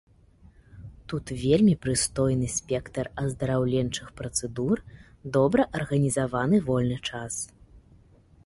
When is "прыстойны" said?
1.83-2.47